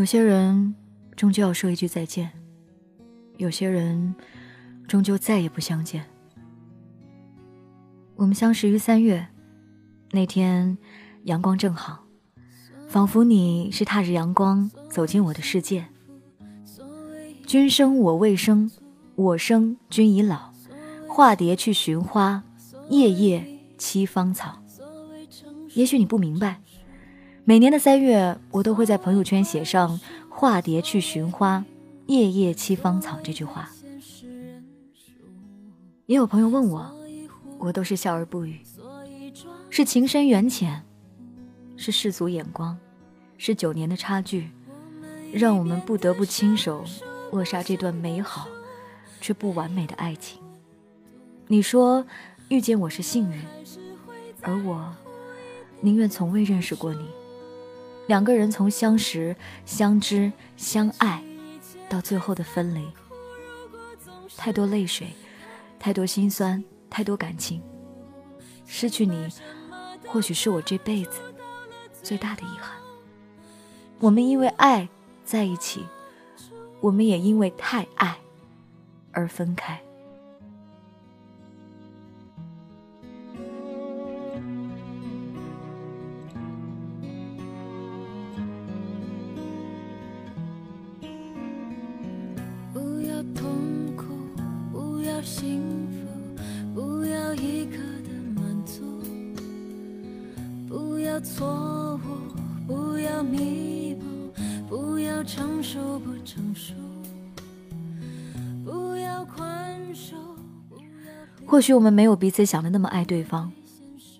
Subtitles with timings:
[0.00, 0.74] 有些人
[1.14, 2.30] 终究要说一句再见，
[3.36, 4.14] 有些人
[4.88, 6.02] 终究再也不相见。
[8.16, 9.28] 我们相识于三月，
[10.12, 10.78] 那天
[11.24, 12.02] 阳光正好，
[12.88, 15.84] 仿佛你是踏着阳光走进我的世界。
[17.46, 18.70] 君生我未生，
[19.16, 20.50] 我生君已老。
[21.10, 22.42] 化蝶去寻花，
[22.88, 24.62] 夜夜栖芳草。
[25.74, 26.62] 也许你不明白，
[27.50, 29.98] 每年的三月，我都会在朋友圈写上
[30.30, 31.64] “化蝶去寻花，
[32.06, 33.68] 夜夜栖芳草”这句话。
[36.06, 36.94] 也有朋友问我。
[37.58, 38.60] 我都是笑而不语，
[39.68, 40.80] 是情深缘浅，
[41.76, 42.78] 是世俗眼光，
[43.36, 44.48] 是九年的差距，
[45.32, 46.84] 让我们不得不亲手
[47.32, 48.46] 扼杀这段美好
[49.20, 50.40] 却不完美的爱情。
[51.48, 52.06] 你说
[52.48, 53.42] 遇见我是幸运，
[54.40, 54.94] 而我
[55.80, 57.08] 宁愿从未认识过你。
[58.10, 61.22] 两个人从相识、相知、相爱，
[61.88, 62.84] 到最后的分离，
[64.36, 65.12] 太多泪水，
[65.78, 66.64] 太多心酸。
[66.90, 67.62] 太多感情，
[68.66, 69.28] 失去你，
[70.08, 71.20] 或许是我这辈子
[72.02, 72.76] 最大的遗憾。
[74.00, 74.88] 我们因为爱
[75.24, 75.86] 在一起，
[76.80, 78.18] 我们也因为太爱
[79.12, 79.80] 而分开。
[93.20, 94.04] 不要痛苦，
[94.72, 95.98] 不要幸福。
[96.74, 98.82] 不要一刻的满足，
[100.66, 102.00] 不要错误，
[102.66, 104.32] 不要弥补，
[104.66, 106.72] 不要成熟不成熟，
[108.64, 110.14] 不要宽恕。
[111.44, 113.52] 或许我们没有彼此想的那么爱对方。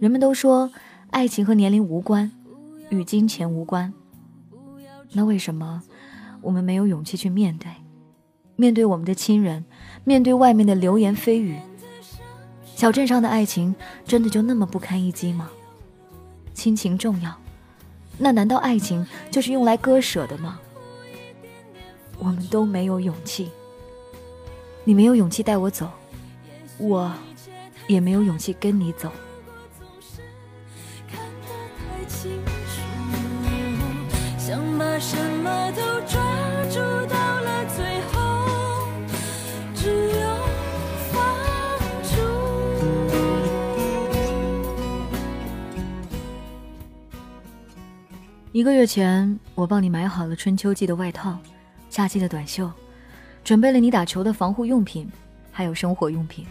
[0.00, 0.70] 人们都说
[1.10, 2.32] 爱情和年龄无关，
[2.88, 3.92] 与金钱无关。
[5.12, 5.82] 那为什么
[6.40, 7.70] 我们没有勇气去面对？
[8.56, 9.64] 面对我们的亲人，
[10.04, 11.58] 面对外面的流言蜚语？
[12.74, 13.74] 小镇上的爱情
[14.06, 15.50] 真的就那么不堪一击吗？
[16.52, 17.34] 亲情重要，
[18.18, 20.58] 那难道爱情就是用来割舍的吗？
[22.18, 23.50] 我们都没有勇气，
[24.84, 25.90] 你没有勇气带我走，
[26.78, 27.12] 我
[27.86, 29.12] 也没有勇气跟你走。
[34.38, 36.18] 想把什么都抓
[36.70, 37.35] 住到
[48.56, 51.38] 一个月前，我帮你买好了春秋季的外套、
[51.90, 52.72] 夏季的短袖，
[53.44, 55.06] 准备了你打球的防护用品，
[55.52, 56.46] 还有生活用品。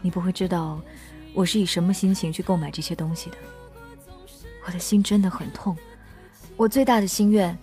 [0.00, 0.80] 你不会知道
[1.34, 3.36] 我是以什么心情去购买这些东西的。
[4.64, 5.76] 我的心真的很痛。
[6.56, 7.58] 我最大的心愿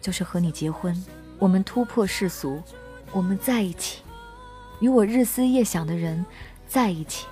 [0.00, 0.92] 就是和你结婚，
[1.38, 2.60] 我们突破世俗，
[3.12, 4.02] 我们在一起，
[4.80, 6.26] 与我日思夜想的人
[6.66, 7.28] 在一起。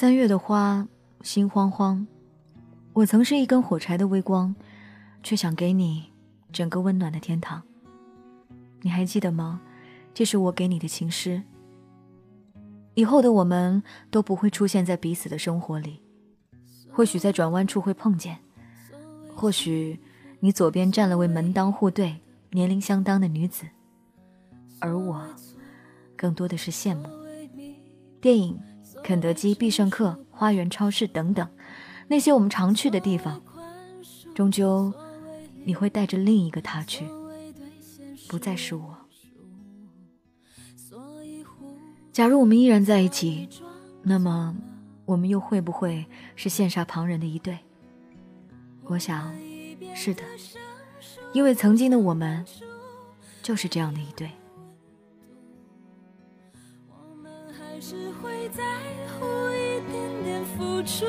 [0.00, 0.86] 三月的花，
[1.22, 2.06] 心慌慌。
[2.92, 4.54] 我曾是一根火柴的微光，
[5.24, 6.04] 却想给你
[6.52, 7.60] 整个温暖的天堂。
[8.80, 9.60] 你还记得吗？
[10.14, 11.42] 这是我给你的情诗。
[12.94, 16.00] 以后的我们都不会出现在彼此的生活里，
[16.92, 18.38] 或许在转弯处会碰见，
[19.34, 19.98] 或许
[20.38, 22.16] 你左边站了位门当户对、
[22.52, 23.66] 年龄相当的女子，
[24.78, 25.20] 而我，
[26.14, 27.08] 更多的是羡慕。
[28.20, 28.56] 电影。
[29.02, 31.48] 肯德基、必胜客、花园超市等等，
[32.08, 33.40] 那些我们常去的地方，
[34.34, 34.92] 终究
[35.64, 37.06] 你会带着另一个他去，
[38.28, 38.96] 不再是我。
[42.12, 43.48] 假如我们依然在一起，
[44.02, 44.56] 那么
[45.04, 46.04] 我们又会不会
[46.34, 47.58] 是羡煞旁人的一对？
[48.84, 49.32] 我想，
[49.94, 50.22] 是的，
[51.32, 52.44] 因为曾经的我们
[53.42, 54.30] 就是这样的一对。
[57.80, 58.62] 是会在
[59.18, 61.06] 乎一点点付出，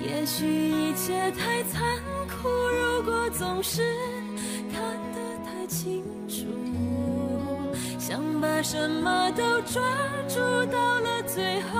[0.00, 1.82] 也许一切太残
[2.26, 3.82] 酷，如果总是
[4.72, 4.80] 看
[5.12, 6.46] 得太清楚，
[7.98, 9.82] 想把什么都抓
[10.26, 10.40] 住，
[10.72, 11.78] 到了最后，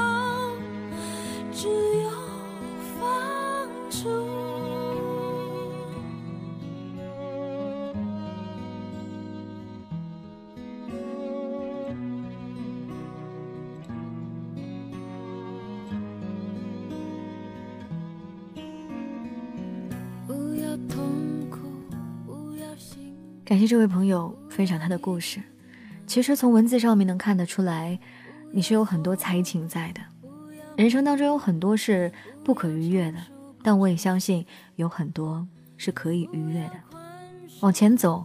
[1.51, 2.11] 只有
[23.47, 25.41] 感谢这位朋友分享他的故事。
[26.05, 27.97] 其实从文字上面能看得出来，
[28.51, 30.01] 你是有很多才情在的。
[30.77, 32.13] 人生当中有很多是
[32.43, 33.19] 不可逾越的，
[33.63, 34.45] 但我也相信
[34.75, 35.47] 有很多
[35.77, 36.73] 是可以逾越的。
[37.61, 38.25] 往前走，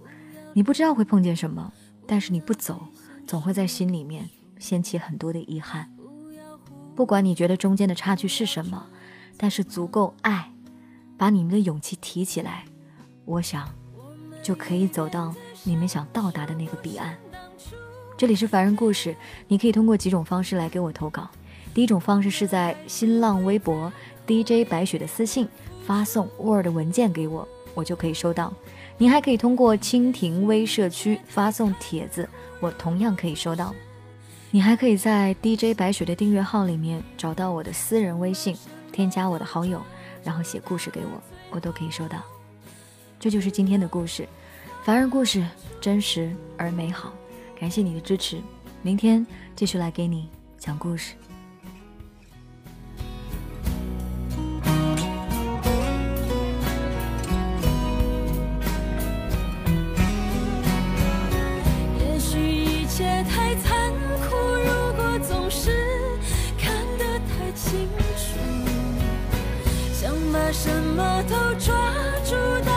[0.54, 1.72] 你不知道会碰见什么，
[2.08, 2.82] 但是你不走，
[3.28, 4.28] 总会在心里面
[4.58, 5.88] 掀起很多的遗憾。
[6.96, 8.88] 不管你觉得中间的差距是什么，
[9.38, 10.52] 但是足够爱，
[11.16, 12.66] 把你们的勇气提起来，
[13.26, 13.70] 我想。
[14.42, 15.34] 就可以走到
[15.64, 17.18] 你们想到达的那个彼岸。
[18.18, 19.16] 这里是凡人故事，
[19.48, 21.28] 你可以通过几种方式来给我投稿。
[21.74, 23.92] 第一种方式是在新浪微博
[24.28, 25.48] DJ 白雪的私信
[25.86, 28.54] 发送 Word 文件给我，我就可以收到。
[28.98, 32.28] 您还可以通过蜻蜓微社区发送帖子，
[32.60, 33.74] 我同样可以收到。
[34.52, 38.56] 你还可以在 DJ 白雪的订阅号里面找到我的私人微信，
[38.92, 39.82] 添加我的好友，
[40.24, 42.22] 然后写故事给我，我都可以收到。
[43.22, 44.28] 这就是今天的故事，
[44.84, 45.46] 凡人故事
[45.80, 47.14] 真实而美好，
[47.56, 48.42] 感谢你的支持，
[48.82, 49.24] 明天
[49.56, 50.28] 继续来给你
[50.58, 51.14] 讲故事。
[62.00, 63.92] 也许一切太残
[64.28, 64.36] 酷，
[64.66, 65.70] 如果总是
[66.58, 68.40] 看得太清楚，
[69.94, 71.76] 想把什么都抓
[72.26, 72.71] 住。